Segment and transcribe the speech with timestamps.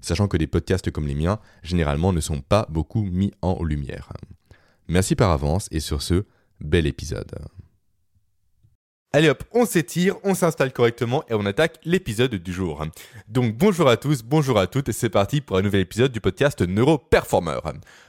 [0.00, 4.12] Sachant que des podcasts comme les miens, généralement, ne sont pas beaucoup mis en lumière.
[4.88, 6.24] Merci par avance et sur ce,
[6.60, 7.32] bel épisode.
[9.14, 12.82] Allez hop, on s'étire, on s'installe correctement et on attaque l'épisode du jour.
[13.28, 16.62] Donc bonjour à tous, bonjour à toutes, c'est parti pour un nouvel épisode du podcast
[16.62, 17.58] Neuroperformer.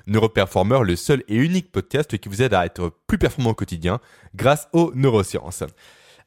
[0.08, 4.00] Neuroperformer, le seul et unique podcast qui vous aide à être plus performant au quotidien
[4.34, 5.66] grâce aux neurosciences.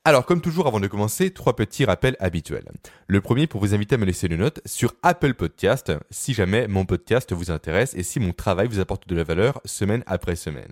[0.06, 2.70] Alors, comme toujours, avant de commencer, trois petits rappels habituels.
[3.08, 6.68] Le premier pour vous inviter à me laisser une note sur Apple Podcast, si jamais
[6.68, 10.36] mon podcast vous intéresse et si mon travail vous apporte de la valeur semaine après
[10.36, 10.70] semaine.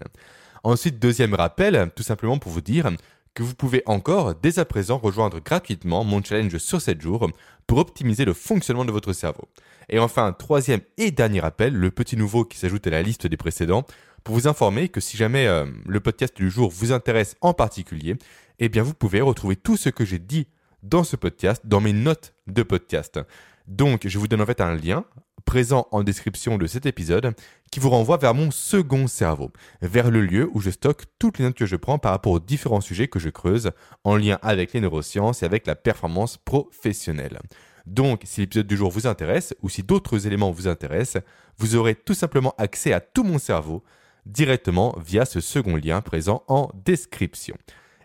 [0.62, 2.92] Ensuite, deuxième rappel, tout simplement pour vous dire
[3.34, 7.28] que vous pouvez encore dès à présent rejoindre gratuitement mon challenge sur 7 jours
[7.66, 9.48] pour optimiser le fonctionnement de votre cerveau.
[9.88, 13.36] Et enfin, troisième et dernier rappel, le petit nouveau qui s'ajoute à la liste des
[13.36, 13.84] précédents,
[14.22, 18.16] pour vous informer que si jamais euh, le podcast du jour vous intéresse en particulier,
[18.58, 20.48] eh bien vous pouvez retrouver tout ce que j'ai dit
[20.82, 23.20] dans ce podcast dans mes notes de podcast.
[23.66, 25.04] Donc, je vous donne en fait un lien
[25.44, 27.34] présent en description de cet épisode
[27.70, 29.50] qui vous renvoie vers mon second cerveau,
[29.82, 32.40] vers le lieu où je stocke toutes les notes que je prends par rapport aux
[32.40, 33.70] différents sujets que je creuse
[34.04, 37.40] en lien avec les neurosciences et avec la performance professionnelle.
[37.86, 41.22] Donc, si l'épisode du jour vous intéresse ou si d'autres éléments vous intéressent,
[41.58, 43.82] vous aurez tout simplement accès à tout mon cerveau
[44.24, 47.56] directement via ce second lien présent en description.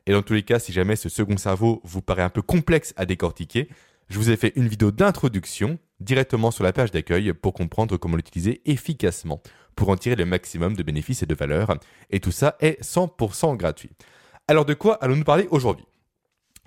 [0.10, 2.96] Et dans tous les cas, si jamais ce second cerveau vous paraît un peu complexe
[2.98, 3.70] à décortiquer,
[4.10, 8.16] je vous ai fait une vidéo d'introduction directement sur la page d'accueil pour comprendre comment
[8.16, 9.40] l'utiliser efficacement
[9.76, 11.78] pour en tirer le maximum de bénéfices et de valeur.
[12.10, 13.92] Et tout ça est 100% gratuit.
[14.48, 15.86] Alors de quoi allons-nous parler aujourd'hui?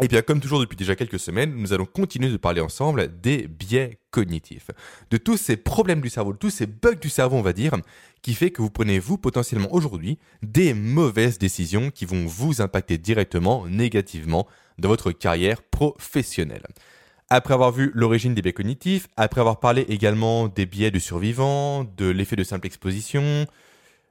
[0.02, 3.46] Eh bien, comme toujours depuis déjà quelques semaines, nous allons continuer de parler ensemble des
[3.46, 4.70] biais cognitifs,
[5.10, 7.76] de tous ces problèmes du cerveau, de tous ces bugs du cerveau, on va dire,
[8.20, 12.98] qui fait que vous prenez, vous, potentiellement aujourd'hui, des mauvaises décisions qui vont vous impacter
[12.98, 14.46] directement, négativement,
[14.78, 16.66] dans votre carrière professionnelle.
[17.30, 21.84] Après avoir vu l'origine des biais cognitifs, après avoir parlé également des biais du survivant,
[21.84, 23.46] de l'effet de simple exposition,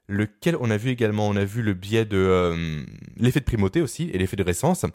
[0.07, 2.83] lequel on a vu également, on a vu le biais de euh,
[3.17, 4.85] l'effet de primauté aussi et l'effet de récence.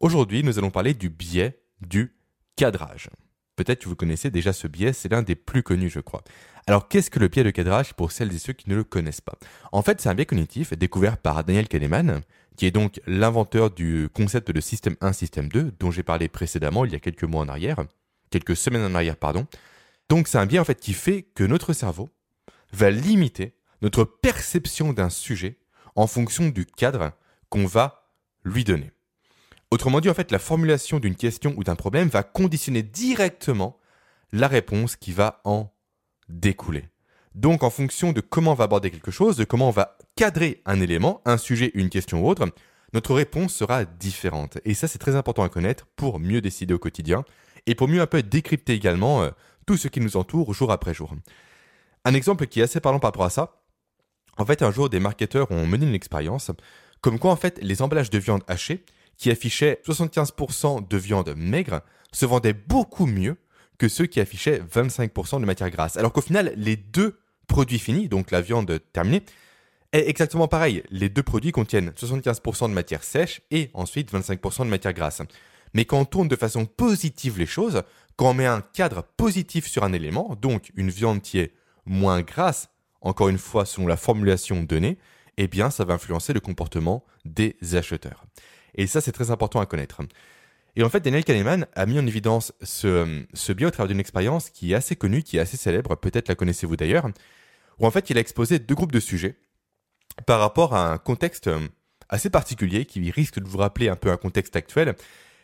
[0.00, 2.14] Aujourd'hui, nous allons parler du biais du
[2.56, 3.10] cadrage.
[3.56, 6.24] Peut-être que vous connaissez déjà ce biais, c'est l'un des plus connus, je crois.
[6.66, 9.20] Alors, qu'est-ce que le biais de cadrage pour celles et ceux qui ne le connaissent
[9.20, 9.38] pas?
[9.70, 12.22] En fait, c'est un biais cognitif découvert par Daniel Kahneman,
[12.56, 16.84] qui est donc l'inventeur du concept de système 1, système 2, dont j'ai parlé précédemment
[16.84, 17.84] il y a quelques mois en arrière,
[18.30, 19.46] quelques semaines en arrière, pardon.
[20.08, 22.10] Donc c'est un biais en fait qui fait que notre cerveau
[22.72, 25.58] va limiter notre perception d'un sujet
[25.94, 27.12] en fonction du cadre
[27.48, 28.10] qu'on va
[28.44, 28.90] lui donner.
[29.74, 33.76] Autrement dit, en fait, la formulation d'une question ou d'un problème va conditionner directement
[34.30, 35.74] la réponse qui va en
[36.28, 36.84] découler.
[37.34, 40.62] Donc en fonction de comment on va aborder quelque chose, de comment on va cadrer
[40.64, 42.46] un élément, un sujet, une question ou autre,
[42.92, 44.58] notre réponse sera différente.
[44.64, 47.24] Et ça, c'est très important à connaître pour mieux décider au quotidien
[47.66, 49.30] et pour mieux un peu décrypter également euh,
[49.66, 51.16] tout ce qui nous entoure jour après jour.
[52.04, 53.60] Un exemple qui est assez parlant par rapport à ça,
[54.38, 56.52] en fait, un jour, des marketeurs ont mené une expérience
[57.00, 58.84] comme quoi, en fait, les emballages de viande hachée
[59.16, 61.82] qui affichaient 75% de viande maigre
[62.12, 63.36] se vendaient beaucoup mieux
[63.78, 65.96] que ceux qui affichaient 25% de matière grasse.
[65.96, 69.22] Alors qu'au final, les deux produits finis, donc la viande terminée,
[69.92, 70.82] est exactement pareil.
[70.90, 75.22] Les deux produits contiennent 75% de matière sèche et ensuite 25% de matière grasse.
[75.72, 77.82] Mais quand on tourne de façon positive les choses,
[78.16, 81.52] quand on met un cadre positif sur un élément, donc une viande qui est
[81.84, 82.68] moins grasse,
[83.00, 84.98] encore une fois selon la formulation donnée,
[85.36, 88.24] eh bien ça va influencer le comportement des acheteurs.
[88.74, 90.00] Et ça c'est très important à connaître.
[90.76, 94.00] Et en fait, Daniel Kahneman a mis en évidence ce, ce biais au travers d'une
[94.00, 97.08] expérience qui est assez connue, qui est assez célèbre, peut-être la connaissez-vous d'ailleurs,
[97.78, 99.36] où en fait il a exposé deux groupes de sujets
[100.26, 101.60] par rapport à un contexte euh,
[102.08, 104.94] assez particulier qui risque de vous rappeler un peu un contexte actuel,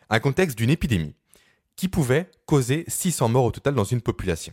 [0.09, 1.15] un contexte d'une épidémie
[1.76, 4.53] qui pouvait causer 600 morts au total dans une population.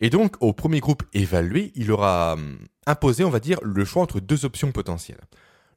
[0.00, 2.56] Et donc, au premier groupe évalué, il aura euh,
[2.86, 5.20] imposé, on va dire, le choix entre deux options potentielles.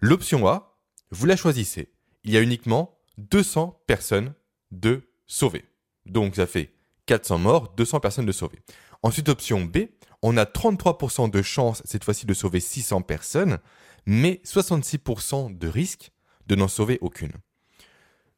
[0.02, 0.76] L'option A,
[1.12, 1.90] vous la choisissez.
[2.26, 4.34] Il y a uniquement 200 personnes
[4.72, 5.64] de sauver.
[6.06, 6.74] Donc, ça fait
[7.06, 8.60] 400 morts, 200 personnes de sauver.
[9.04, 9.78] Ensuite, option B,
[10.22, 13.60] on a 33% de chance cette fois-ci de sauver 600 personnes,
[14.08, 16.12] mais 66% de risque
[16.48, 17.34] de n'en sauver aucune.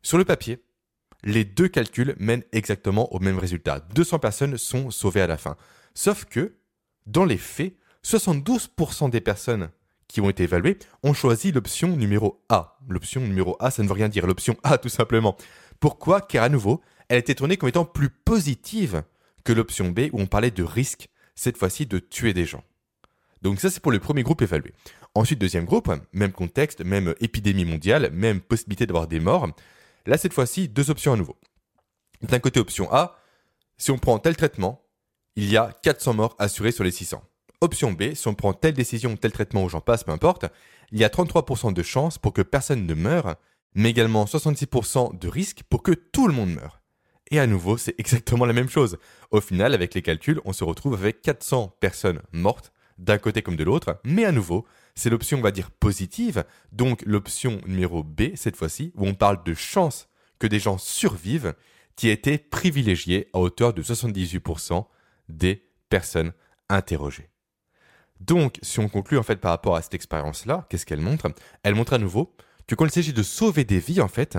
[0.02, 0.62] Sur le papier,
[1.24, 3.80] les deux calculs mènent exactement au même résultat.
[3.94, 5.56] 200 personnes sont sauvées à la fin.
[5.94, 6.58] Sauf que
[7.06, 9.70] dans les faits, 72% des personnes
[10.08, 12.78] qui ont été évaluées ont choisi l'option numéro A.
[12.88, 15.36] L'option numéro A, ça ne veut rien dire, l'option A tout simplement.
[15.80, 19.04] Pourquoi Car à nouveau, elle était tournée comme étant plus positive
[19.44, 22.64] que l'option B où on parlait de risque, cette fois-ci de tuer des gens.
[23.42, 24.74] Donc ça c'est pour le premier groupe évalué.
[25.14, 29.48] Ensuite, deuxième groupe, même contexte, même épidémie mondiale, même possibilité d'avoir des morts.
[30.06, 31.38] Là cette fois-ci, deux options à nouveau.
[32.22, 33.18] D'un côté option A,
[33.78, 34.84] si on prend tel traitement,
[35.36, 37.24] il y a 400 morts assurés sur les 600.
[37.60, 40.46] Option B, si on prend telle décision, tel traitement ou j'en passe, peu importe,
[40.92, 43.36] il y a 33% de chances pour que personne ne meure,
[43.74, 46.82] mais également 66% de risque pour que tout le monde meure.
[47.32, 48.98] Et à nouveau, c'est exactement la même chose.
[49.32, 53.56] Au final, avec les calculs, on se retrouve avec 400 personnes mortes, d'un côté comme
[53.56, 54.66] de l'autre, mais à nouveau,
[54.96, 59.44] c'est l'option, on va dire, positive, donc l'option numéro B, cette fois-ci, où on parle
[59.44, 60.08] de chance
[60.40, 61.54] que des gens survivent,
[61.96, 64.86] qui a été privilégiée à hauteur de 78%
[65.30, 66.34] des personnes
[66.70, 67.30] interrogées.
[68.20, 71.28] Donc, si on conclut en fait par rapport à cette expérience-là, qu'est-ce qu'elle montre?
[71.64, 72.36] Elle montre à nouveau
[72.68, 74.38] que quand il s'agit de sauver des vies, en fait,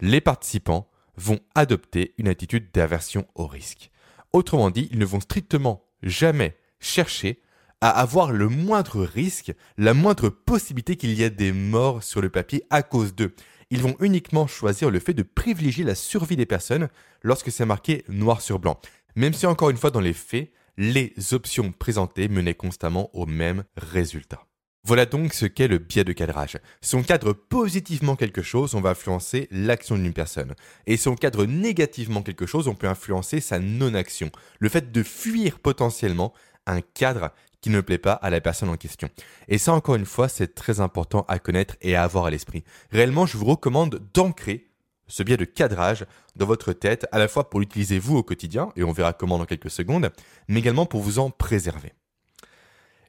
[0.00, 3.90] les participants vont adopter une attitude d'aversion au risque.
[4.32, 7.40] Autrement dit, ils ne vont strictement jamais chercher
[7.80, 12.30] à avoir le moindre risque, la moindre possibilité qu'il y ait des morts sur le
[12.30, 13.34] papier à cause d'eux.
[13.70, 16.88] Ils vont uniquement choisir le fait de privilégier la survie des personnes
[17.22, 18.80] lorsque c'est marqué noir sur blanc.
[19.16, 23.64] Même si encore une fois dans les faits, les options présentées menaient constamment au même
[23.76, 24.46] résultat.
[24.84, 26.58] Voilà donc ce qu'est le biais de cadrage.
[26.80, 30.54] Si on cadre positivement quelque chose, on va influencer l'action d'une personne.
[30.86, 34.30] Et si on cadre négativement quelque chose, on peut influencer sa non-action.
[34.60, 36.32] Le fait de fuir potentiellement
[36.66, 39.10] un cadre qui ne plaît pas à la personne en question.
[39.48, 42.62] Et ça, encore une fois, c'est très important à connaître et à avoir à l'esprit.
[42.92, 44.68] Réellement, je vous recommande d'ancrer
[45.08, 48.70] ce biais de cadrage dans votre tête, à la fois pour l'utiliser vous au quotidien,
[48.76, 50.10] et on verra comment dans quelques secondes,
[50.48, 51.92] mais également pour vous en préserver.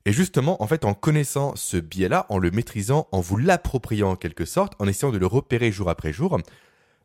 [0.06, 4.16] Et justement, en fait, en connaissant ce biais-là, en le maîtrisant, en vous l'appropriant en
[4.16, 6.40] quelque sorte, en essayant de le repérer jour après jour,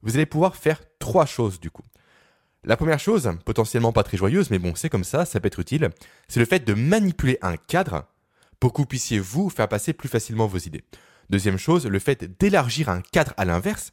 [0.02, 1.82] vous allez pouvoir faire trois choses du coup.
[2.64, 5.58] La première chose, potentiellement pas très joyeuse, mais bon, c'est comme ça, ça peut être
[5.58, 5.90] utile,
[6.28, 8.04] c'est le fait de manipuler un cadre
[8.60, 10.84] pour que vous puissiez vous faire passer plus facilement vos idées.
[11.28, 13.92] Deuxième chose, le fait d'élargir un cadre à l'inverse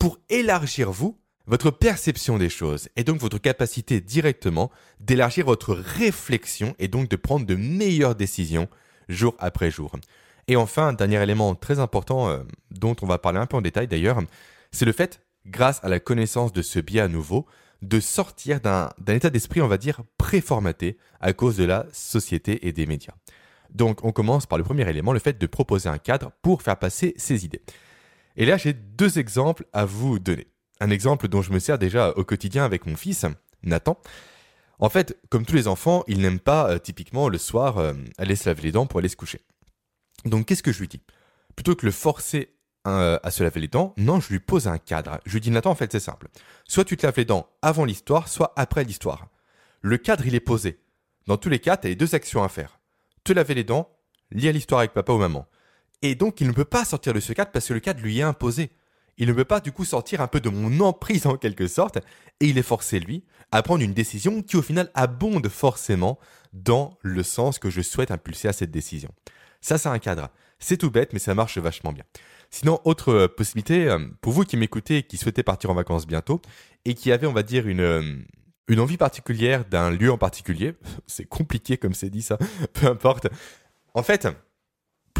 [0.00, 6.74] pour élargir vous votre perception des choses et donc votre capacité directement d'élargir votre réflexion
[6.78, 8.68] et donc de prendre de meilleures décisions
[9.08, 9.92] jour après jour.
[10.48, 12.38] Et enfin, dernier élément très important euh,
[12.70, 14.22] dont on va parler un peu en détail d'ailleurs,
[14.72, 17.46] c'est le fait, grâce à la connaissance de ce biais à nouveau,
[17.82, 22.72] de sortir d'un état d'esprit, on va dire, préformaté à cause de la société et
[22.72, 23.14] des médias.
[23.70, 26.78] Donc on commence par le premier élément, le fait de proposer un cadre pour faire
[26.78, 27.62] passer ses idées.
[28.36, 30.46] Et là, j'ai deux exemples à vous donner
[30.80, 33.26] un exemple dont je me sers déjà au quotidien avec mon fils,
[33.62, 34.00] Nathan.
[34.78, 38.34] En fait, comme tous les enfants, il n'aime pas euh, typiquement le soir euh, aller
[38.34, 39.42] se laver les dents pour aller se coucher.
[40.24, 41.02] Donc qu'est-ce que je lui dis?
[41.54, 42.56] Plutôt que le forcer
[42.86, 45.20] euh, à se laver les dents, non, je lui pose un cadre.
[45.26, 46.28] Je lui dis Nathan, en fait, c'est simple.
[46.66, 49.28] Soit tu te laves les dents avant l'histoire, soit après l'histoire.
[49.82, 50.80] Le cadre, il est posé.
[51.26, 52.80] Dans tous les cas, tu as les deux actions à faire.
[53.22, 53.90] Te laver les dents,
[54.30, 55.46] lire l'histoire avec papa ou maman.
[56.02, 58.18] Et donc, il ne peut pas sortir de ce cadre parce que le cadre lui
[58.18, 58.70] est imposé
[59.20, 61.98] il ne peut pas du coup sortir un peu de mon emprise en quelque sorte,
[62.40, 66.18] et il est forcé, lui, à prendre une décision qui au final abonde forcément
[66.54, 69.10] dans le sens que je souhaite impulser à cette décision.
[69.60, 70.30] Ça, c'est un cadre.
[70.58, 72.04] C'est tout bête, mais ça marche vachement bien.
[72.50, 76.40] Sinon, autre euh, possibilité, euh, pour vous qui m'écoutez qui souhaitez partir en vacances bientôt,
[76.86, 78.16] et qui avez, on va dire, une, euh,
[78.68, 80.74] une envie particulière d'un lieu en particulier,
[81.06, 82.38] c'est compliqué comme c'est dit ça,
[82.72, 83.28] peu importe.
[83.92, 84.28] En fait,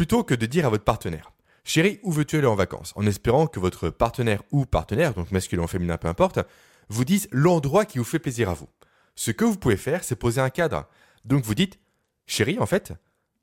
[0.01, 1.31] plutôt que de dire à votre partenaire,
[1.63, 2.91] Chérie, où veux-tu aller en vacances?
[2.95, 6.39] En espérant que votre partenaire ou partenaire, donc masculin ou féminin, peu importe,
[6.89, 8.67] vous dise l'endroit qui vous fait plaisir à vous.
[9.13, 10.87] Ce que vous pouvez faire, c'est poser un cadre.
[11.23, 11.77] Donc vous dites,
[12.25, 12.93] chérie, en fait,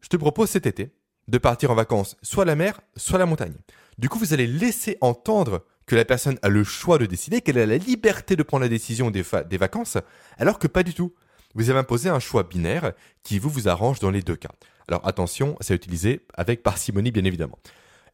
[0.00, 0.90] je te propose cet été
[1.28, 3.54] de partir en vacances soit la mer, soit la montagne.
[3.96, 7.58] Du coup, vous allez laisser entendre que la personne a le choix de décider, qu'elle
[7.58, 9.96] a la liberté de prendre la décision des, des vacances,
[10.38, 11.14] alors que pas du tout.
[11.54, 14.50] Vous avez imposé un choix binaire qui vous vous arrange dans les deux cas.
[14.88, 17.58] Alors attention, c'est utilisé avec parcimonie bien évidemment.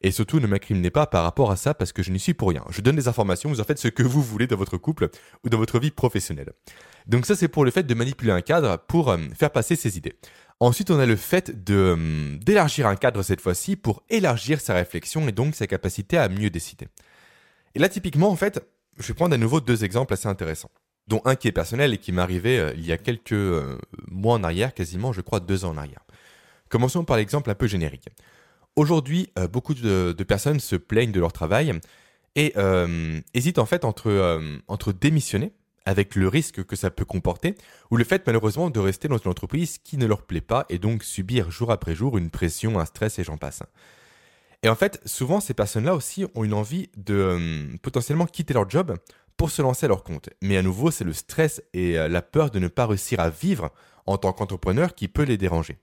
[0.05, 2.51] Et surtout, ne m'incriminez pas par rapport à ça parce que je n'y suis pour
[2.51, 2.63] rien.
[2.69, 5.09] Je donne des informations, vous en faites ce que vous voulez dans votre couple
[5.45, 6.53] ou dans votre vie professionnelle.
[7.07, 9.97] Donc ça, c'est pour le fait de manipuler un cadre pour euh, faire passer ses
[9.97, 10.13] idées.
[10.61, 15.27] Ensuite, on a le fait euh, d'élargir un cadre cette fois-ci pour élargir sa réflexion
[15.27, 16.89] et donc sa capacité à mieux décider.
[17.75, 18.61] Et là, typiquement, en fait,
[18.99, 20.71] je vais prendre à nouveau deux exemples assez intéressants,
[21.09, 23.35] dont un qui est personnel et qui m'est arrivé euh, il y a quelques
[24.09, 26.05] mois en arrière, quasiment, je crois, deux ans en arrière.
[26.69, 28.09] Commençons par l'exemple un peu générique.
[28.77, 31.79] Aujourd'hui, euh, beaucoup de, personnes se plaignent de leur travail
[32.35, 35.53] et euh, hésitent en fait entre, euh, entre démissionner
[35.87, 37.57] avec le risque que ça peut comporter,
[37.91, 40.79] ou le fait malheureusement de rester dans une entreprise qui ne leur plaît pas et
[40.79, 43.63] donc subir jour après jour une pression, un stress et j'en passe.
[44.63, 48.97] Et en fait, souvent ces personnes-là aussi ont une envie de potentiellement quitter leur job
[49.37, 50.31] pour se lancer à leur compte.
[50.41, 53.71] Mais à nouveau, c'est le stress et la peur de ne pas réussir à vivre
[54.07, 55.77] en tant qu'entrepreneur qui peut les déranger.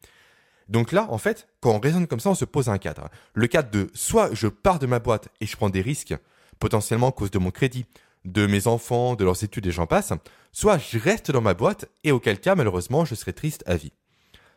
[0.71, 3.09] Donc là, en fait, quand on raisonne comme ça, on se pose un cadre.
[3.33, 6.15] Le cadre de soit je pars de ma boîte et je prends des risques,
[6.59, 7.85] potentiellement à cause de mon crédit,
[8.23, 10.13] de mes enfants, de leurs études et j'en passe,
[10.53, 13.91] soit je reste dans ma boîte et auquel cas malheureusement je serai triste à vie.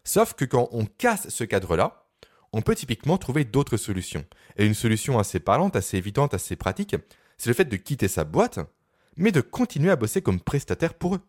[0.04, 2.04] Sauf que quand on casse ce cadre-là,
[2.52, 4.25] on peut typiquement trouver d'autres solutions.
[4.56, 6.94] Et une solution assez parlante, assez évidente, assez pratique,
[7.38, 8.61] c'est le fait de quitter sa boîte,
[9.16, 11.21] mais de continuer à bosser comme prestataire pour eux.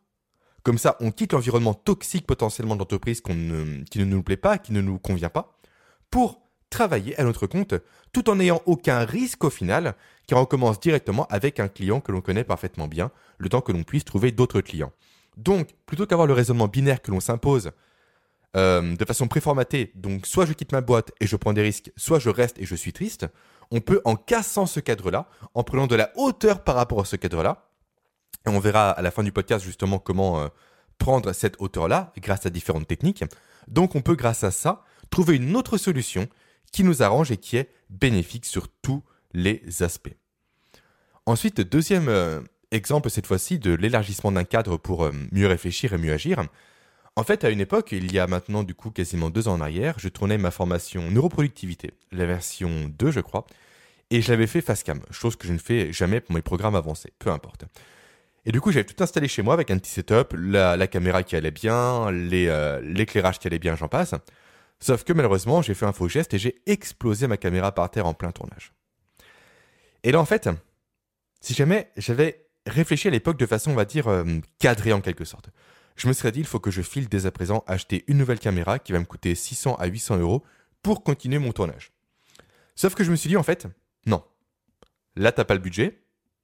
[0.65, 4.81] Comme ça, on quitte l'environnement toxique potentiellement d'entreprise qui ne nous plaît pas, qui ne
[4.81, 5.55] nous convient pas,
[6.09, 6.41] pour
[6.71, 7.75] travailler à notre compte
[8.11, 9.93] tout en n'ayant aucun risque au final,
[10.25, 13.71] car on commence directement avec un client que l'on connaît parfaitement bien, le temps que
[13.71, 14.91] l'on puisse trouver d'autres clients.
[15.37, 17.69] Donc, plutôt qu'avoir le raisonnement binaire que l'on s'impose
[18.57, 21.91] euh, de façon préformatée, donc soit je quitte ma boîte et je prends des risques,
[21.95, 23.27] soit je reste et je suis triste,
[23.69, 27.17] on peut, en cassant ce cadre-là, en prenant de la hauteur par rapport à ce
[27.17, 27.69] cadre-là,
[28.45, 30.47] et on verra à la fin du podcast justement comment euh,
[30.97, 33.23] prendre cette hauteur-là grâce à différentes techniques,
[33.67, 36.27] donc on peut, grâce à ça, trouver une autre solution
[36.71, 40.15] qui nous arrange et qui est bénéfique sur tous les aspects.
[41.25, 45.97] Ensuite, deuxième euh, exemple cette fois-ci de l'élargissement d'un cadre pour euh, mieux réfléchir et
[45.97, 46.43] mieux agir.
[47.15, 49.61] En fait, à une époque, il y a maintenant du coup quasiment deux ans en
[49.61, 53.45] arrière, je tournais ma formation neuroproductivité, la version 2 je crois,
[54.11, 56.75] et je l'avais fait face cam, chose que je ne fais jamais pour mes programmes
[56.75, 57.65] avancés, peu importe.
[58.45, 61.35] Et du coup, j'avais tout installé chez moi avec un petit setup, la, caméra qui
[61.35, 64.13] allait bien, euh, l'éclairage qui allait bien, j'en passe.
[64.79, 68.05] Sauf que malheureusement, j'ai fait un faux geste et j'ai explosé ma caméra par terre
[68.05, 68.73] en plein tournage.
[70.03, 70.47] Et là, en fait,
[71.41, 74.23] si jamais j'avais réfléchi à l'époque de façon, on va dire, euh,
[74.59, 75.49] cadrée en quelque sorte,
[75.95, 78.39] je me serais dit, il faut que je file dès à présent acheter une nouvelle
[78.39, 80.43] caméra qui va me coûter 600 à 800 euros
[80.83, 81.93] pour continuer mon tournage.
[82.75, 83.67] Sauf que je me suis dit, en fait,
[84.05, 84.23] non.
[85.15, 86.03] Là, t'as pas le budget,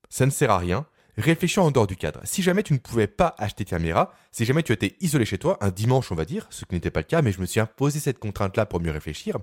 [0.09, 0.87] ça ne sert à rien,
[1.17, 2.21] réfléchis en dehors du cadre.
[2.23, 5.37] Si jamais tu ne pouvais pas acheter de caméra, si jamais tu étais isolé chez
[5.37, 7.45] toi, un dimanche on va dire, ce qui n'était pas le cas, mais je me
[7.45, 9.37] suis imposé cette contrainte-là pour mieux réfléchir,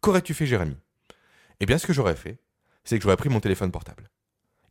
[0.00, 0.76] qu'aurais-tu fait Jérémy?
[1.60, 2.38] Eh bien ce que j'aurais fait,
[2.84, 4.10] c'est que j'aurais pris mon téléphone portable.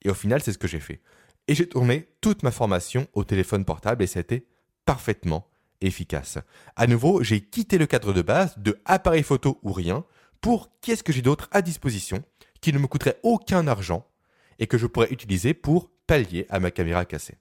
[0.04, 1.02] Et au final, c'est ce que j'ai fait.
[1.48, 4.48] Et j'ai tourné toute ma formation au téléphone portable et c'était
[4.86, 5.50] parfaitement
[5.82, 6.40] efficace.
[6.76, 10.06] À nouveau, j'ai quitté le cadre de base de appareil photo ou rien
[10.42, 12.24] pour qu'est-ce que j'ai d'autre à disposition
[12.62, 14.08] qui ne me coûterait aucun argent
[14.60, 17.38] et que je pourrais utiliser pour pallier à ma caméra cassée.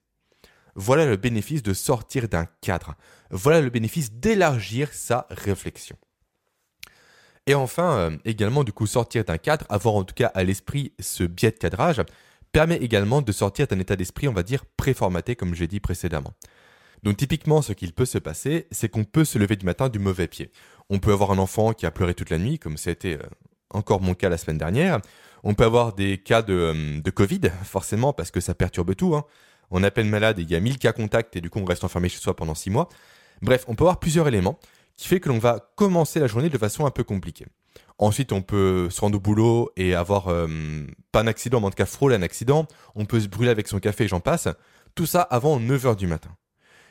[0.74, 2.96] Voilà le bénéfice de sortir d'un cadre.
[3.30, 5.96] Voilà le bénéfice d'élargir sa réflexion.
[7.46, 10.92] Et enfin, euh, également, du coup, sortir d'un cadre, avoir en tout cas à l'esprit
[11.00, 12.02] ce biais de cadrage,
[12.52, 16.34] permet également de sortir d'un état d'esprit, on va dire, préformaté, comme j'ai dit précédemment.
[17.02, 19.98] Donc typiquement, ce qu'il peut se passer, c'est qu'on peut se lever du matin du
[19.98, 20.50] mauvais pied.
[20.90, 23.26] On peut avoir un enfant qui a pleuré toute la nuit, comme c'était euh,
[23.70, 25.00] encore mon cas la semaine dernière.
[25.44, 29.14] On peut avoir des cas de, euh, de Covid, forcément, parce que ça perturbe tout.
[29.14, 29.24] Hein.
[29.70, 31.84] On peine malade et il y a 1000 cas contacts et du coup on reste
[31.84, 32.88] enfermé chez soi pendant 6 mois.
[33.42, 34.58] Bref, on peut avoir plusieurs éléments
[34.96, 37.46] qui fait que l'on va commencer la journée de façon un peu compliquée.
[37.98, 40.46] Ensuite, on peut se rendre au boulot et avoir euh,
[41.12, 42.66] pas un accident, mais en tout cas frôler un accident.
[42.94, 44.48] On peut se brûler avec son café, j'en passe.
[44.94, 46.30] Tout ça avant 9h du matin.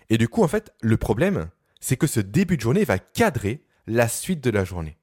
[0.10, 3.64] Et du coup, en fait, le problème, c'est que ce début de journée va cadrer
[3.88, 4.98] la suite de la journée.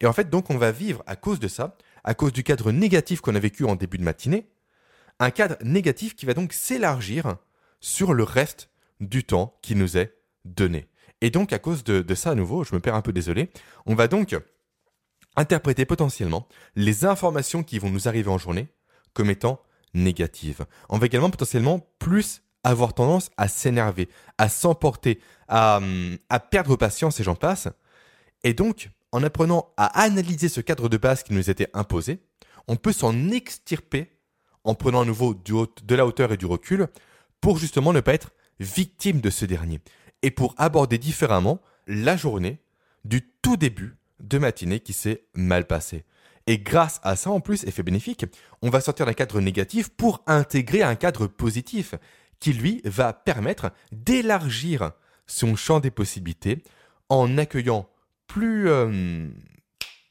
[0.00, 2.72] Et en fait, donc, on va vivre à cause de ça, à cause du cadre
[2.72, 4.48] négatif qu'on a vécu en début de matinée,
[5.18, 7.36] un cadre négatif qui va donc s'élargir
[7.80, 10.14] sur le reste du temps qui nous est
[10.44, 10.86] donné.
[11.20, 13.50] Et donc, à cause de, ça, à nouveau, je me perds un peu désolé,
[13.84, 14.34] on va donc
[15.36, 18.68] interpréter potentiellement les informations qui vont nous arriver en journée
[19.12, 20.64] comme étant négatives.
[20.88, 25.80] On va également potentiellement plus avoir tendance à s'énerver, à s'emporter, à,
[26.28, 27.68] à perdre patience et j'en passe.
[28.44, 32.20] Et donc, en apprenant à analyser ce cadre de base qui nous était imposé,
[32.68, 34.10] on peut s'en extirper
[34.64, 36.88] en prenant à nouveau de la hauteur et du recul
[37.40, 39.80] pour justement ne pas être victime de ce dernier
[40.22, 42.58] et pour aborder différemment la journée
[43.04, 46.04] du tout début de matinée qui s'est mal passée.
[46.46, 48.26] Et grâce à ça, en plus, effet bénéfique,
[48.62, 51.94] on va sortir d'un cadre négatif pour intégrer un cadre positif
[52.38, 54.92] qui, lui, va permettre d'élargir
[55.26, 56.62] son champ des possibilités
[57.08, 57.88] en accueillant
[58.30, 59.28] plus euh,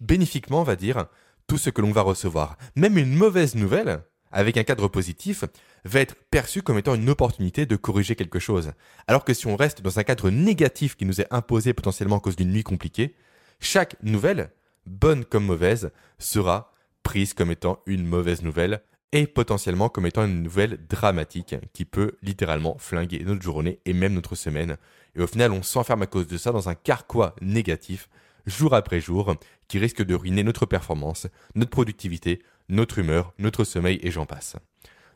[0.02, 1.06] bénéfiquement, on va dire,
[1.48, 2.58] tout ce que l'on va recevoir.
[2.76, 5.46] Même une mauvaise nouvelle, avec un cadre positif,
[5.86, 8.74] va être perçue comme étant une opportunité de corriger quelque chose.
[9.08, 12.20] Alors que si on reste dans un cadre négatif qui nous est imposé potentiellement à
[12.20, 13.16] cause d'une nuit compliquée,
[13.62, 14.52] chaque nouvelle,
[14.86, 16.74] bonne comme mauvaise, sera
[17.04, 22.18] prise comme étant une mauvaise nouvelle et potentiellement comme étant une nouvelle dramatique qui peut
[22.22, 24.78] littéralement flinguer notre journée et même notre semaine.
[25.16, 28.10] Et au final, on s'enferme à cause de ça dans un carquois négatif,
[28.46, 29.36] jour après jour,
[29.68, 34.56] qui risque de ruiner notre performance, notre productivité, notre humeur, notre sommeil et j'en passe.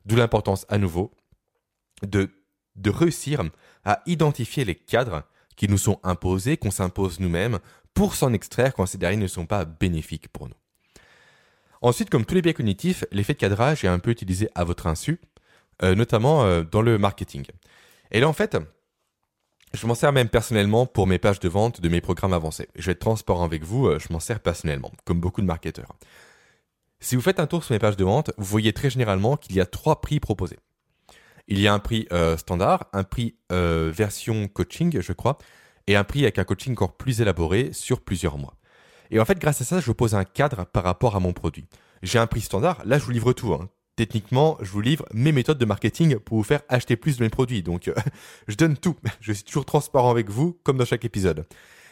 [0.05, 1.11] D'où l'importance à nouveau
[2.01, 2.31] de,
[2.75, 3.43] de réussir
[3.85, 5.23] à identifier les cadres
[5.55, 7.59] qui nous sont imposés, qu'on s'impose nous-mêmes,
[7.93, 10.55] pour s'en extraire quand ces derniers ne sont pas bénéfiques pour nous.
[11.83, 14.87] Ensuite, comme tous les biais cognitifs, l'effet de cadrage est un peu utilisé à votre
[14.87, 15.19] insu,
[15.83, 17.43] euh, notamment euh, dans le marketing.
[18.11, 18.57] Et là, en fait,
[19.73, 22.69] je m'en sers même personnellement pour mes pages de vente de mes programmes avancés.
[22.75, 25.93] Je vais être transparent avec vous, euh, je m'en sers personnellement, comme beaucoup de marketeurs.
[27.01, 29.53] Si vous faites un tour sur mes pages de vente, vous voyez très généralement qu'il
[29.53, 30.59] y a trois prix proposés.
[31.49, 35.37] Il y a un prix standard, un prix version coaching, je crois,
[35.87, 38.55] et un prix avec un coaching encore plus élaboré sur plusieurs mois.
[39.13, 41.67] Et en fait, grâce à ça, je pose un cadre par rapport à mon produit.
[42.01, 43.53] J'ai un prix standard, là je vous livre tout.
[43.53, 43.69] Hein.
[43.95, 47.29] Techniquement, je vous livre mes méthodes de marketing pour vous faire acheter plus de mes
[47.29, 47.61] produits.
[47.61, 47.93] Donc, euh,
[48.47, 48.95] je donne tout.
[49.21, 51.45] Je suis toujours transparent avec vous, comme dans chaque épisode.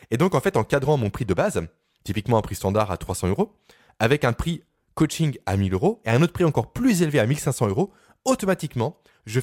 [0.09, 1.61] Et donc, en fait, en cadrant mon prix de base,
[2.03, 3.55] typiquement un prix standard à 300 euros,
[3.99, 4.63] avec un prix
[4.95, 7.93] coaching à 1000 euros et un autre prix encore plus élevé à 1500 euros,
[8.25, 8.97] automatiquement,
[9.27, 9.39] je,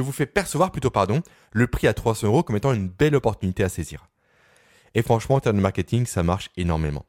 [0.00, 1.20] vous fais percevoir plutôt pardon,
[1.52, 4.09] le prix à 300 euros comme étant une belle opportunité à saisir.
[4.94, 7.06] Et franchement, en termes de marketing, ça marche énormément.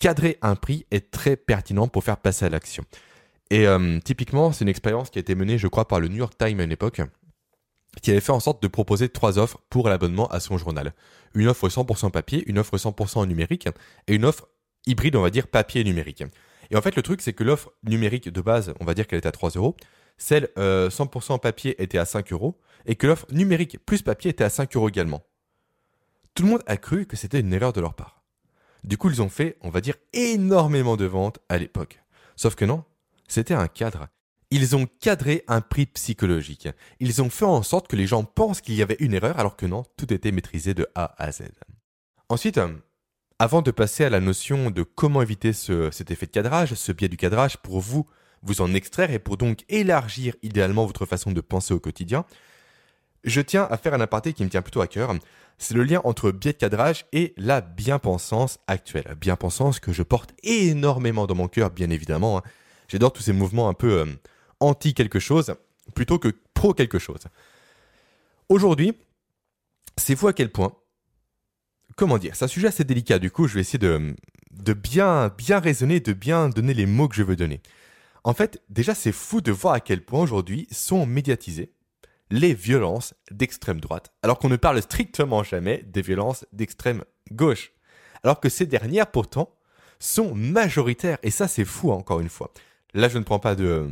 [0.00, 2.84] Cadrer un prix est très pertinent pour faire passer à l'action.
[3.50, 6.16] Et euh, typiquement, c'est une expérience qui a été menée, je crois, par le New
[6.16, 7.00] York Times à une époque,
[8.02, 10.92] qui avait fait en sorte de proposer trois offres pour l'abonnement à son journal.
[11.34, 13.68] Une offre 100% papier, une offre 100% numérique
[14.06, 14.48] et une offre
[14.86, 16.22] hybride, on va dire, papier et numérique.
[16.70, 19.18] Et en fait, le truc, c'est que l'offre numérique de base, on va dire qu'elle
[19.18, 19.76] était à 3 euros,
[20.18, 24.44] celle 100% euh, papier était à 5 euros, et que l'offre numérique plus papier était
[24.44, 25.22] à 5 euros également.
[26.34, 28.22] Tout le monde a cru que c'était une erreur de leur part.
[28.84, 32.00] Du coup, ils ont fait, on va dire, énormément de ventes à l'époque.
[32.36, 32.84] Sauf que non,
[33.26, 34.08] c'était un cadre.
[34.50, 36.68] Ils ont cadré un prix psychologique.
[37.00, 39.56] Ils ont fait en sorte que les gens pensent qu'il y avait une erreur alors
[39.56, 41.42] que non, tout était maîtrisé de A à Z.
[42.28, 42.58] Ensuite,
[43.38, 47.08] avant de passer à la notion de comment éviter cet effet de cadrage, ce biais
[47.08, 48.06] du cadrage pour vous,
[48.42, 52.24] vous en extraire et pour donc élargir idéalement votre façon de penser au quotidien,
[53.24, 55.12] je tiens à faire un aparté qui me tient plutôt à cœur
[55.58, 59.16] c'est le lien entre biais de cadrage et la bien-pensance actuelle.
[59.20, 62.38] Bien-pensance que je porte énormément dans mon cœur, bien évidemment.
[62.38, 62.42] Hein.
[62.86, 64.06] J'adore tous ces mouvements un peu euh,
[64.60, 65.54] anti quelque chose
[65.94, 67.22] plutôt que pro quelque chose.
[68.48, 68.96] Aujourd'hui,
[69.96, 70.72] c'est vous à quel point
[71.96, 74.14] Comment dire C'est un sujet assez délicat, du coup, je vais essayer de,
[74.52, 77.60] de bien, bien raisonner, de bien donner les mots que je veux donner.
[78.22, 81.72] En fait, déjà, c'est fou de voir à quel point aujourd'hui sont médiatisés
[82.30, 87.72] les violences d'extrême droite, alors qu'on ne parle strictement jamais des violences d'extrême gauche.
[88.22, 89.54] Alors que ces dernières, pourtant,
[89.98, 92.52] sont majoritaires, et ça c'est fou encore une fois.
[92.94, 93.90] Là, je ne prends pas de,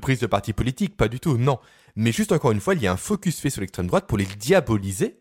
[0.00, 1.58] prise de parti politique, pas du tout, non.
[1.96, 4.18] Mais juste encore une fois, il y a un focus fait sur l'extrême droite pour
[4.18, 5.20] les diaboliser,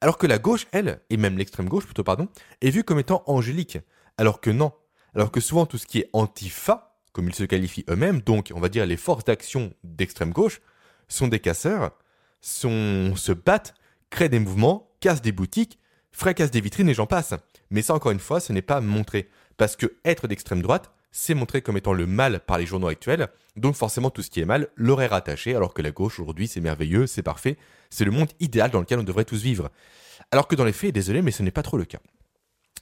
[0.00, 2.28] alors que la gauche, elle, et même l'extrême gauche plutôt, pardon,
[2.60, 3.78] est vue comme étant angélique.
[4.16, 4.72] Alors que non.
[5.14, 8.60] Alors que souvent tout ce qui est antifa, comme ils se qualifient eux-mêmes, donc on
[8.60, 10.60] va dire les forces d'action d'extrême gauche,
[11.08, 11.92] sont des casseurs,
[12.40, 13.74] sont, se battent,
[14.10, 15.78] créent des mouvements, cassent des boutiques,
[16.12, 17.34] fracassent des vitrines et j'en passe.
[17.70, 19.28] Mais ça, encore une fois, ce n'est pas montré.
[19.56, 23.28] Parce que être d'extrême droite, c'est montré comme étant le mal par les journaux actuels.
[23.56, 26.46] Donc forcément, tout ce qui est mal leur est rattaché, alors que la gauche, aujourd'hui,
[26.46, 27.56] c'est merveilleux, c'est parfait.
[27.90, 29.70] C'est le monde idéal dans lequel on devrait tous vivre.
[30.30, 31.98] Alors que dans les faits, désolé, mais ce n'est pas trop le cas.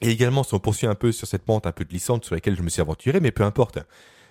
[0.01, 2.57] Et également, si on poursuit un peu sur cette pente un peu glissante sur laquelle
[2.57, 3.79] je me suis aventuré, mais peu importe.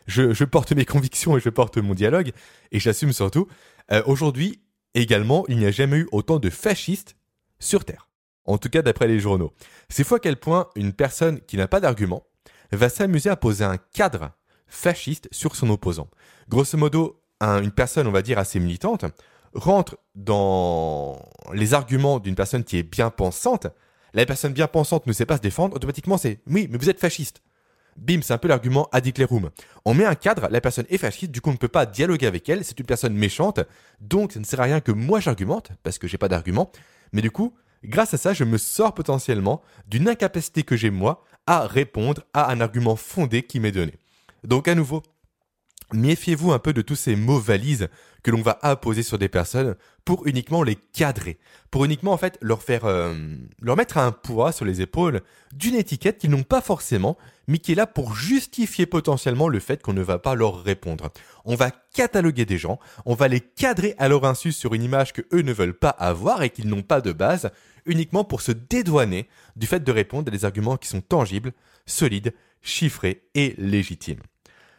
[0.08, 2.32] Je, porte mes convictions et je porte mon dialogue,
[2.72, 3.48] et j'assume surtout.
[3.92, 4.62] Euh, aujourd'hui,
[4.94, 7.16] également, il n'y a jamais eu autant de fascistes
[7.60, 8.10] sur Terre.
[8.46, 9.54] En tout cas, d'après les journaux.
[9.90, 12.24] C'est fou à quel point une personne qui n'a pas d'argument
[12.72, 14.32] va s'amuser à poser un cadre
[14.68, 16.10] fasciste sur son opposant.
[16.50, 19.06] Grosso modo, une personne, on va dire, assez militante,
[19.54, 21.18] rentre dans
[21.54, 23.68] les arguments d'une personne qui est bien pensante.
[24.14, 27.00] La personne bien pensante ne sait pas se défendre, automatiquement c'est oui, mais vous êtes
[27.00, 27.42] fasciste.
[27.96, 29.10] Bim, c'est un peu l'argument ad
[29.86, 32.28] On met un cadre, la personne est fasciste, du coup on ne peut pas dialoguer
[32.28, 33.62] avec elle, c'est une personne méchante,
[34.02, 36.72] donc ça ne sert à rien que moi j'argumente, parce que j'ai pas d'argument,
[37.14, 37.54] mais du coup,
[37.86, 42.52] grâce à ça, je me sors potentiellement d'une incapacité que j'ai moi à répondre à
[42.52, 43.94] un argument fondé qui m'est donné.
[44.44, 45.02] Donc à nouveau,
[45.94, 47.90] méfiez-vous un peu de tous ces mots valises
[48.24, 51.38] que l'on va apposer sur des personnes pour uniquement les cadrer,
[51.70, 53.14] pour uniquement en fait leur faire euh,
[53.62, 55.22] leur mettre un poids sur les épaules
[55.54, 57.18] d'une étiquette qu'ils n'ont pas forcément,
[57.48, 61.12] mais qui est là pour justifier potentiellement le fait qu'on ne va pas leur répondre.
[61.46, 65.14] On va cataloguer des gens, on va les cadrer à leur insu sur une image
[65.14, 67.52] que eux ne veulent pas avoir et qu'ils n'ont pas de base,
[67.86, 71.54] uniquement pour se dédouaner du fait de répondre à des arguments qui sont tangibles,
[71.86, 74.22] solides, chiffrés et légitimes.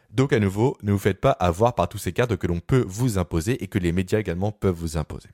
[0.09, 2.85] Donc à nouveau, ne vous faites pas avoir par tous ces cadres que l'on peut
[2.87, 5.29] vous imposer et que les médias également peuvent vous imposer.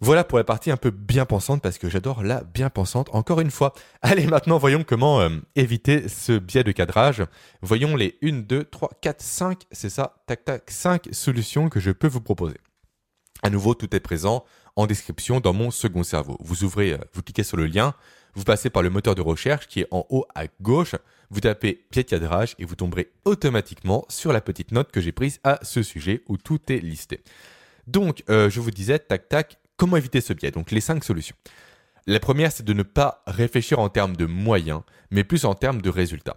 [0.00, 3.40] Voilà pour la partie un peu bien pensante parce que j'adore la bien pensante encore
[3.40, 3.72] une fois.
[4.02, 7.24] Allez maintenant voyons comment euh, éviter ce biais de cadrage.
[7.62, 11.90] Voyons les 1, 2, 3, 4, 5, c'est ça, tac tac, 5 solutions que je
[11.90, 12.58] peux vous proposer.
[13.42, 14.44] À nouveau, tout est présent
[14.76, 16.36] en description dans mon second cerveau.
[16.40, 17.94] Vous ouvrez, euh, vous cliquez sur le lien,
[18.34, 20.94] vous passez par le moteur de recherche qui est en haut à gauche,
[21.30, 25.12] vous tapez pied de cadrage et vous tomberez automatiquement sur la petite note que j'ai
[25.12, 27.22] prise à ce sujet où tout est listé.
[27.86, 30.50] Donc, euh, je vous disais, tac tac, comment éviter ce biais?
[30.50, 31.36] Donc, les cinq solutions.
[32.06, 35.82] La première, c'est de ne pas réfléchir en termes de moyens, mais plus en termes
[35.82, 36.36] de résultats.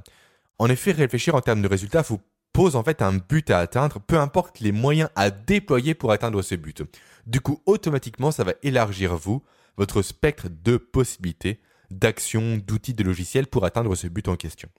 [0.59, 2.19] En effet, réfléchir en termes de résultats vous
[2.53, 6.41] pose en fait un but à atteindre, peu importe les moyens à déployer pour atteindre
[6.41, 6.83] ce but.
[7.25, 9.43] Du coup, automatiquement, ça va élargir vous,
[9.77, 14.69] votre spectre de possibilités d'actions, d'outils, de logiciels pour atteindre ce but en question.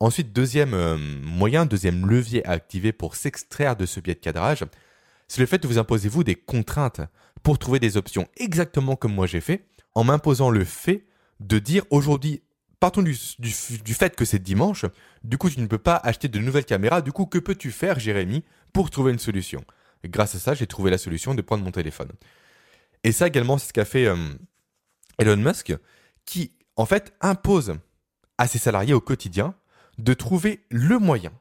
[0.00, 4.64] Ensuite, deuxième euh, moyen, deuxième levier à activer pour s'extraire de ce biais de cadrage,
[5.28, 7.00] c'est le fait de vous imposer vous des contraintes
[7.42, 11.06] pour trouver des options exactement comme moi j'ai fait, en m'imposant le fait
[11.40, 12.42] de dire aujourd'hui,
[12.80, 14.84] partons du, fait que c'est dimanche,
[15.22, 17.98] du coup tu ne peux pas acheter de nouvelles caméras, du coup que peux-tu faire
[17.98, 19.64] Jérémy pour trouver une solution?
[20.04, 22.10] Grâce à ça, j'ai trouvé la solution de prendre mon téléphone.
[23.04, 24.16] Et ça également, c'est ce qu'a fait euh,
[25.18, 25.74] Elon Musk,
[26.24, 27.76] qui en fait impose
[28.38, 29.54] à ses salariés au quotidien
[29.98, 31.32] de trouver le moyen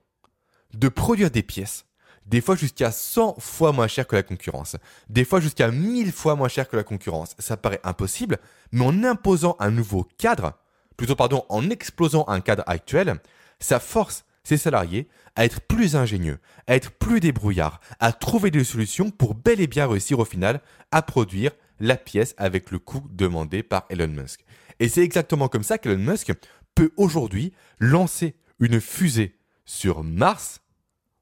[0.74, 1.86] de produire des pièces,
[2.26, 4.76] des fois jusqu'à 100 fois moins cher que la concurrence,
[5.10, 7.36] des fois jusqu'à 1000 fois moins cher que la concurrence.
[7.39, 8.39] Ça paraît impossible,
[8.72, 10.54] mais en imposant un nouveau cadre,
[10.98, 13.19] plutôt pardon, en explosant un cadre actuel,
[13.60, 18.63] ça force ses salariés à être plus ingénieux, à être plus débrouillards, à trouver des
[18.63, 23.04] solutions pour bel et bien réussir au final à produire la pièce avec le coût
[23.10, 24.46] demandé par Elon Musk.
[24.84, 26.34] Et c'est exactement comme ça qu'Elon Musk
[26.76, 30.60] peut aujourd'hui lancer une fusée sur Mars,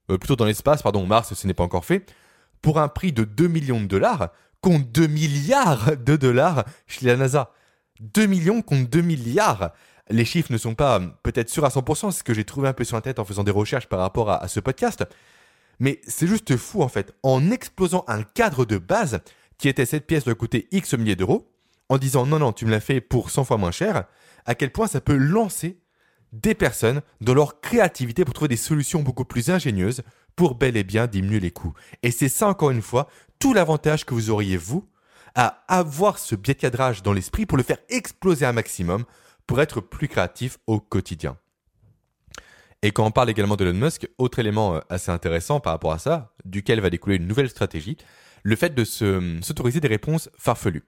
[0.10, 2.12] euh, plutôt dans l'espace, pardon, Mars, ce n'est pas encore fait,
[2.63, 7.15] pour un prix de 2 millions de dollars contre 2 milliards de dollars chez la
[7.15, 7.52] NASA.
[8.00, 9.74] 2 millions contre 2 milliards.
[10.10, 12.74] Les chiffres ne sont pas peut-être sûrs à 100%, c'est ce que j'ai trouvé un
[12.74, 15.06] peu sur la tête en faisant des recherches par rapport à, à ce podcast.
[15.80, 17.13] Mais c'est juste fou en fait.
[17.21, 19.19] En explosant un cadre de base
[19.60, 21.52] qui était cette pièce doit coûter X milliers d'euros,
[21.91, 24.06] en disant non, non, tu me l'as fait pour 100 fois moins cher,
[24.45, 25.77] à quel point ça peut lancer
[26.32, 30.01] des personnes dans leur créativité pour trouver des solutions beaucoup plus ingénieuses
[30.38, 31.73] pour bel et bien diminuer les coûts.
[32.01, 34.88] Et c'est ça, encore une fois, tout l'avantage que vous auriez, vous,
[35.36, 39.04] à avoir ce biais de cadrage dans l'esprit pour le faire exploser un maximum
[39.45, 41.38] pour être plus créatif au quotidien.
[42.84, 45.91] Et quand on parle également de Elon Musk, autre élément euh, assez intéressant par rapport
[45.91, 47.97] à ça, duquel va découler une nouvelle stratégie,
[48.43, 50.86] le fait de s'autoriser des réponses farfelues.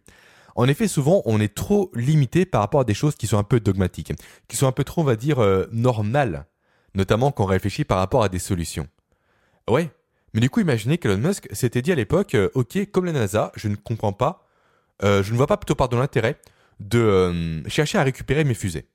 [0.55, 3.43] En effet, souvent, on est trop limité par rapport à des choses qui sont un
[3.43, 4.13] peu dogmatiques,
[4.47, 6.45] qui sont un peu trop, on va dire, euh, normales,
[6.93, 8.87] notamment quand on réfléchit par rapport à des solutions.
[9.69, 9.89] Ouais,
[10.33, 13.51] mais du coup, imaginez qu'Elon Musk s'était dit à l'époque, euh, ok, comme la NASA,
[13.55, 14.47] je ne comprends pas,
[15.03, 16.37] euh, je ne vois pas plutôt pardon l'intérêt
[16.79, 18.87] de chercher à récupérer mes fusées.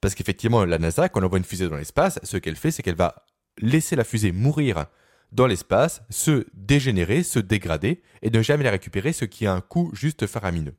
[0.00, 2.82] Parce qu'effectivement, la NASA, quand on envoie une fusée dans l'espace, ce qu'elle fait, c'est
[2.82, 3.26] qu'elle va
[3.58, 4.86] laisser la fusée mourir
[5.32, 9.60] dans l'espace, se dégénérer, se dégrader, et ne jamais la récupérer, ce qui a un
[9.60, 10.74] coût juste faramineux.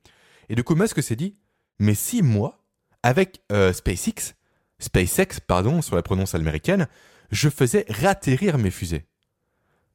[0.48, 1.36] Et du coup, Musk s'est dit,
[1.78, 2.64] mais si moi,
[3.02, 4.34] avec euh, SpaceX,
[4.78, 6.88] SpaceX, pardon, sur la prononce américaine,
[7.30, 9.06] je faisais réatterrir mes fusées.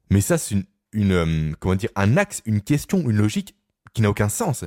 [0.10, 0.56] Mais ça, c'est
[0.92, 3.56] une, euh, dire, un axe, une question, une logique
[3.94, 4.66] qui n'a aucun sens.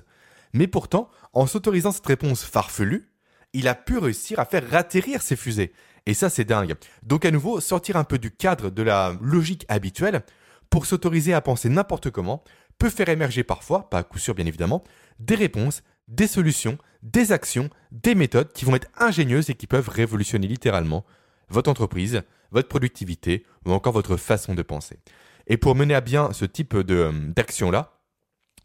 [0.52, 3.12] Mais pourtant, en s'autorisant cette réponse farfelue,
[3.52, 5.72] il a pu réussir à faire ratterrir ses fusées.
[6.06, 6.74] Et ça, c'est dingue.
[7.02, 10.22] Donc à nouveau, sortir un peu du cadre de la logique habituelle
[10.70, 12.42] pour s'autoriser à penser n'importe comment
[12.78, 14.84] peut faire émerger parfois, pas à coup sûr bien évidemment,
[15.18, 19.88] des réponses, des solutions, des actions, des méthodes qui vont être ingénieuses et qui peuvent
[19.88, 21.04] révolutionner littéralement
[21.48, 24.98] votre entreprise, votre productivité ou encore votre façon de penser.
[25.46, 28.00] Et pour mener à bien ce type d'action-là,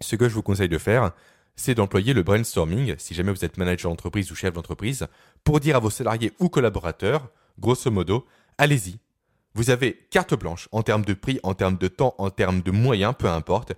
[0.02, 1.12] ce que je vous conseille de faire,
[1.56, 5.08] c'est d'employer le brainstorming, si jamais vous êtes manager d'entreprise ou chef d'entreprise,
[5.44, 8.26] pour dire à vos salariés ou collaborateurs, grosso modo,
[8.58, 9.00] allez-y.
[9.54, 12.72] Vous avez carte blanche en termes de prix, en termes de temps, en termes de
[12.72, 13.74] moyens, peu importe.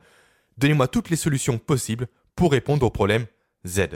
[0.58, 3.26] Donnez-moi toutes les solutions possibles pour répondre au problème
[3.66, 3.88] Z.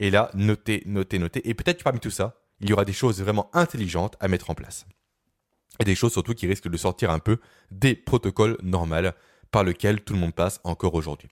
[0.00, 1.48] Et là, notez, notez, notez.
[1.48, 4.54] Et peut-être parmi tout ça, il y aura des choses vraiment intelligentes à mettre en
[4.54, 4.86] place.
[5.78, 7.38] Et des choses surtout qui risquent de sortir un peu
[7.70, 9.10] des protocoles normaux
[9.50, 11.28] par lesquels tout le monde passe encore aujourd'hui.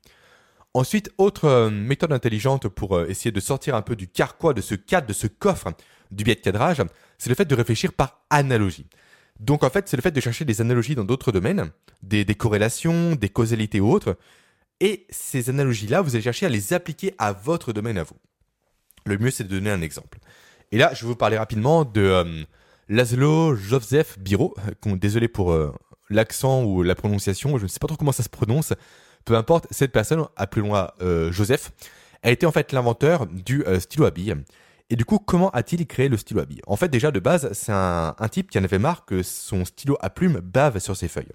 [0.72, 4.60] Ensuite, autre euh, méthode intelligente pour euh, essayer de sortir un peu du carquois, de
[4.60, 5.72] ce cadre, de ce coffre
[6.12, 6.82] du biais de cadrage,
[7.18, 8.86] c'est le fait de réfléchir par analogie.
[9.40, 11.70] Donc en fait, c'est le fait de chercher des analogies dans d'autres domaines,
[12.02, 14.16] des, corrélations, des causalités ou autres,
[14.80, 18.16] et ces analogies-là, vous allez chercher à les appliquer à votre domaine à vous.
[19.06, 20.18] Le mieux, c'est de donner un exemple.
[20.72, 22.44] Et là, je vais vous parler rapidement de euh,
[22.88, 24.54] Laszlo Joseph Biro,
[24.84, 25.72] désolé pour euh,
[26.10, 28.72] l'accent ou la prononciation, je ne sais pas trop comment ça se prononce,
[29.24, 31.72] peu importe, cette personne, appelons-la euh, Joseph,
[32.22, 34.36] a été en fait l'inventeur du euh, stylo à billes.
[34.90, 36.62] Et du coup, comment a-t-il créé le stylo à billes?
[36.66, 39.96] En fait, déjà de base, c'est un, type qui en avait marre que son stylo
[40.00, 41.32] à plume bave sur ses feuilles.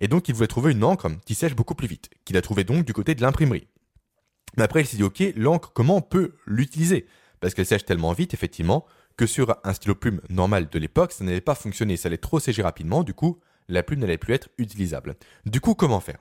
[0.00, 2.64] Et donc, il voulait trouver une encre qui sèche beaucoup plus vite, qu'il a trouvé
[2.64, 3.68] donc du côté de l'imprimerie.
[4.56, 7.06] Mais après, il s'est dit, ok, l'encre, comment on peut l'utiliser?
[7.38, 8.84] Parce qu'elle sèche tellement vite, effectivement,
[9.16, 12.40] que sur un stylo plume normal de l'époque, ça n'allait pas fonctionner, ça allait trop
[12.40, 13.38] sécher rapidement, du coup,
[13.68, 15.14] la plume n'allait plus être utilisable.
[15.46, 16.18] Du coup, comment faire?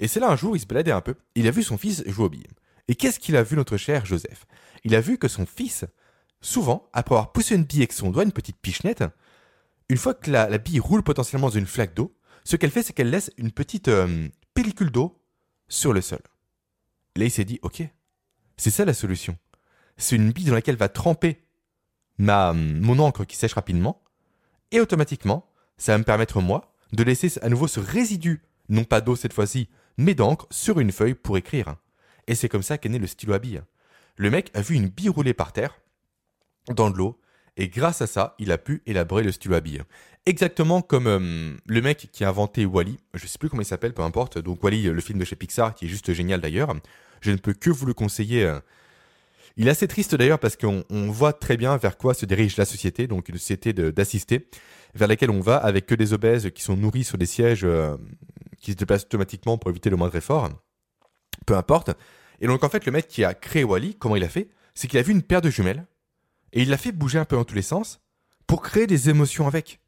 [0.00, 2.02] Et c'est là un jour, il se baladait un peu, il a vu son fils
[2.06, 2.46] jouer aux billes.
[2.88, 4.46] Et qu'est-ce qu'il a vu, notre cher Joseph?
[4.82, 5.84] Il a vu que son fils,
[6.40, 9.04] souvent, après avoir poussé une bille avec son doigt, une petite pichenette,
[9.90, 12.94] une fois que la, bille roule potentiellement dans une flaque d'eau, ce qu'elle fait, c'est
[12.94, 15.22] qu'elle laisse une petite euh, pellicule d'eau
[15.68, 16.22] sur le sol.
[17.16, 17.82] Là, il s'est dit, ok,
[18.56, 19.36] c'est ça la solution.
[19.98, 21.44] C'est une bille dans laquelle va tremper
[22.16, 24.02] ma, mon encre qui sèche rapidement,
[24.70, 29.02] et automatiquement, ça va me permettre, moi, de laisser à nouveau ce résidu, non pas
[29.02, 31.76] d'eau cette fois-ci, mais d'encre sur une feuille pour écrire.
[32.26, 33.62] Et c'est comme ça qu'est né le stylo à bille.
[34.16, 35.80] Le mec a vu une bille rouler par terre,
[36.68, 37.20] dans de l'eau,
[37.56, 39.82] et grâce à ça, il a pu élaborer le stylo à bille.
[40.26, 43.94] Exactement comme euh, le mec qui a inventé Wally, je sais plus comment il s'appelle,
[43.94, 46.74] peu importe, donc Wally, le film de chez Pixar, qui est juste génial d'ailleurs.
[47.20, 48.60] Je ne peux que vous le conseiller euh,
[49.56, 52.64] il est assez triste d'ailleurs parce qu'on voit très bien vers quoi se dirige la
[52.64, 54.48] société, donc une société d'assister,
[54.94, 57.96] vers laquelle on va avec que des obèses qui sont nourris sur des sièges euh,
[58.60, 60.48] qui se déplacent automatiquement pour éviter le moindre effort.
[61.46, 61.90] Peu importe.
[62.40, 64.48] Et donc en fait, le mec qui a créé Wally, comment il a fait?
[64.74, 65.86] C'est qu'il a vu une paire de jumelles
[66.52, 68.00] et il l'a fait bouger un peu dans tous les sens
[68.46, 69.80] pour créer des émotions avec.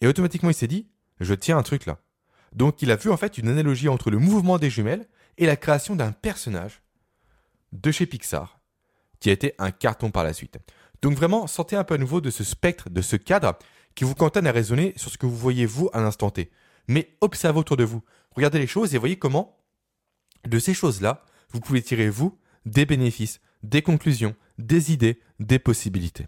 [0.00, 0.88] Et automatiquement, il s'est dit,
[1.20, 1.98] je tiens un truc là.
[2.52, 5.56] Donc il a vu en fait une analogie entre le mouvement des jumelles et la
[5.56, 6.82] création d'un personnage
[7.72, 8.60] de chez Pixar
[9.20, 10.58] qui a été un carton par la suite.
[11.00, 13.56] Donc vraiment, sortez un peu à nouveau de ce spectre, de ce cadre
[13.94, 16.50] qui vous cantonne à raisonner sur ce que vous voyez vous à l'instant T.
[16.88, 18.02] Mais observez autour de vous.
[18.34, 19.58] Regardez les choses et voyez comment,
[20.46, 26.26] de ces choses-là, vous pouvez tirer vous des bénéfices, des conclusions, des idées, des possibilités.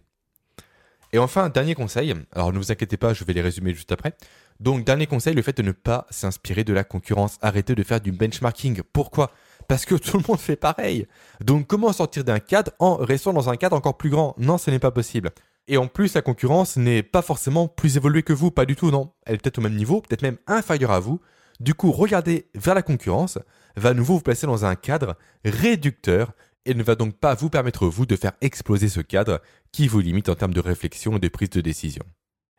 [1.12, 4.14] Et enfin, dernier conseil, alors ne vous inquiétez pas, je vais les résumer juste après.
[4.61, 7.38] Donc, dernier conseil, le fait de ne pas s'inspirer de la concurrence.
[7.40, 8.83] Arrêtez de faire du benchmarking.
[8.93, 9.31] Pourquoi?
[9.69, 11.07] Parce que tout le monde fait pareil.
[11.40, 14.35] Donc comment sortir d'un cadre en restant dans un cadre encore plus grand?
[14.38, 15.31] Non, ce n'est pas possible.
[15.66, 18.90] Et en plus, la concurrence n'est pas forcément plus évoluée que vous, pas du tout,
[18.90, 19.12] non.
[19.24, 21.20] Elle est peut-être au même niveau, peut-être même inférieure à vous.
[21.61, 23.38] Du coup, regarder vers la concurrence
[23.77, 26.33] va à nouveau vous placer dans un cadre réducteur
[26.66, 29.40] et ne va donc pas vous permettre, vous, de faire exploser ce cadre
[29.72, 32.05] qui vous limite en termes de réflexion et de prise de décision.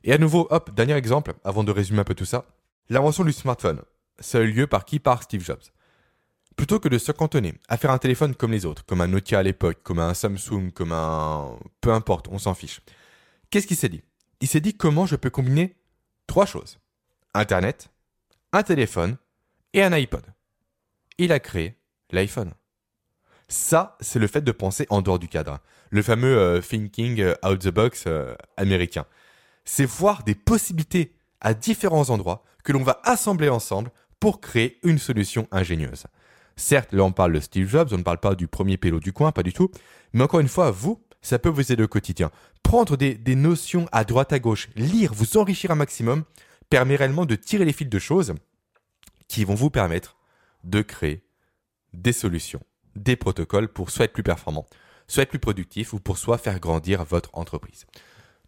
[0.04, 2.46] Et à nouveau, hop, dernier exemple, avant de résumer un peu tout ça.
[2.90, 3.82] L'invention du smartphone.
[4.20, 5.64] Ça lieu par qui Par Steve Jobs.
[6.56, 9.40] Plutôt que de se cantonner à faire un téléphone comme les autres, comme un Nokia
[9.40, 11.58] à l'époque, comme un Samsung, comme un...
[11.82, 12.82] peu importe, on s'en fiche.
[13.50, 14.04] Qu'est-ce qu'il s'est dit?
[14.40, 15.76] Il s'est dit comment je peux combiner
[16.28, 16.80] trois choses.
[17.34, 17.90] Internet,
[18.54, 19.18] un téléphone
[19.74, 20.24] et un iPod.
[21.18, 21.78] Il a créé
[22.12, 22.54] l'iPhone.
[23.48, 25.60] Ça, c'est le fait de penser en dehors du cadre.
[25.90, 29.06] Le fameux euh, thinking out the box euh, américain.
[29.66, 34.98] C'est voir des possibilités à différents endroits que l'on va assembler ensemble pour créer une
[34.98, 36.06] solution ingénieuse.
[36.58, 39.14] Certes, là on parle de Steve Jobs, on ne parle pas du premier pélo du
[39.14, 39.70] coin, pas du tout.
[40.14, 42.32] Mais encore une fois, vous, ça peut vous aider au quotidien.
[42.64, 46.24] Prendre des, notions à droite à gauche, lire, vous enrichir un maximum,
[46.70, 48.34] permet réellement de tirer les fils de choses
[49.28, 50.18] qui vont vous permettre
[50.64, 51.24] de créer
[51.94, 52.62] des solutions,
[52.96, 54.66] des protocoles pour soit être plus performant,
[55.08, 57.86] soit être plus productif ou pour soit faire grandir votre entreprise.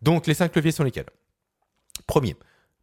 [0.02, 1.10] Donc les cinq leviers sont lesquels?
[2.06, 2.36] Premier,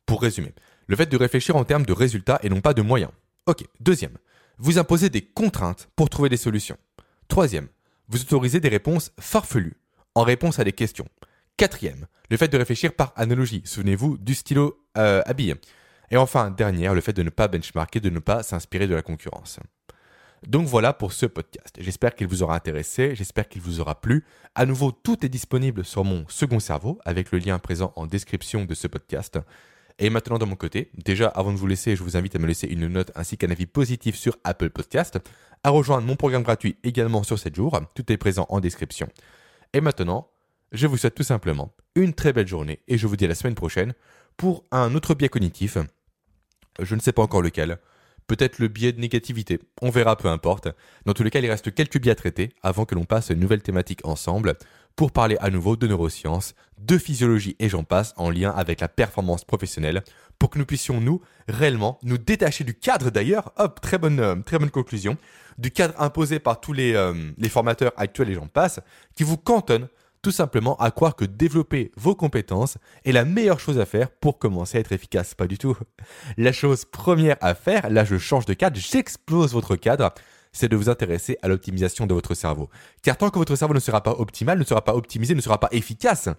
[0.07, 0.55] pour résumer,
[0.87, 3.13] le fait de réfléchir en termes de résultats et non pas de moyens.
[3.47, 4.19] Ok, deuxième,
[4.59, 6.77] vous imposez des contraintes pour trouver des solutions.
[7.29, 7.69] Troisième,
[8.09, 9.77] vous autorisez des réponses farfelues
[10.15, 11.07] en réponse à des questions.
[11.57, 13.63] Quatrième, le fait de réfléchir par analogie.
[13.65, 15.55] Souvenez-vous du stylo euh, à billes.
[16.11, 19.03] Et enfin, dernière, le fait de ne pas benchmarker, de ne pas s'inspirer de la
[19.03, 19.59] concurrence.
[20.47, 21.77] Donc voilà pour ce podcast.
[21.79, 24.25] J'espère qu'il vous aura intéressé, j'espère qu'il vous aura plu.
[24.55, 28.65] À nouveau, tout est disponible sur mon second cerveau avec le lien présent en description
[28.65, 29.39] de ce podcast.
[29.99, 32.47] Et maintenant, de mon côté, déjà, avant de vous laisser, je vous invite à me
[32.47, 35.19] laisser une note ainsi qu'un avis positif sur Apple Podcast,
[35.63, 37.81] à rejoindre mon programme gratuit également sur 7 jours.
[37.95, 39.09] Tout est présent en description.
[39.73, 40.29] Et maintenant,
[40.73, 43.37] je vous souhaite tout simplement une très belle journée et je vous dis à la
[43.37, 43.95] semaine prochaine
[44.37, 45.79] pour un autre biais cognitif.
[46.81, 47.79] Je ne sais pas encore lequel.
[48.27, 49.61] Peut-être le biais de négativité.
[49.83, 50.69] On verra, peu importe.
[51.05, 53.35] Dans tous les cas, il reste quelques biais à traiter avant que l'on passe à
[53.35, 54.55] une nouvelle thématique ensemble
[54.97, 58.89] pour parler à nouveau de neurosciences, de physiologie et j'en passe en lien avec la
[58.89, 60.03] performance professionnelle
[60.39, 64.37] pour que nous puissions nous réellement nous détacher du cadre d'ailleurs, hop, très bonne, euh,
[64.37, 65.17] très bonne conclusion,
[65.59, 68.81] du cadre imposé par tous les, euh, les formateurs actuels et j'en passe,
[69.15, 69.89] qui vous cantonne
[70.25, 74.39] tout simplement à croire que développer vos compétences est la meilleure chose à faire pour
[74.39, 75.35] commencer à être efficace.
[75.35, 75.77] Pas du tout.
[76.39, 80.13] La chose première à faire, là je change de cadre, j'explose votre cadre,
[80.55, 82.71] c'est de vous intéresser à l'optimisation de votre cerveau.
[83.03, 85.61] Car tant que votre cerveau ne sera pas optimal, ne sera pas optimisé, ne sera
[85.61, 86.31] pas efficace,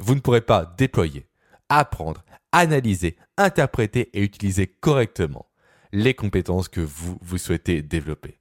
[0.00, 1.28] vous ne pourrez pas déployer,
[1.68, 5.46] apprendre, analyser, interpréter et utiliser correctement
[5.92, 8.40] les compétences que vous, souhaitez développer.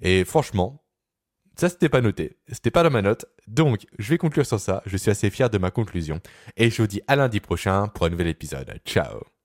[0.00, 0.84] Et franchement,
[1.56, 2.38] ça, c'était pas noté.
[2.48, 3.26] C'était pas dans ma note.
[3.48, 4.82] Donc, je vais conclure sur ça.
[4.86, 6.20] Je suis assez fier de ma conclusion.
[6.56, 8.80] Et je vous dis à lundi prochain pour un nouvel épisode.
[8.84, 9.37] Ciao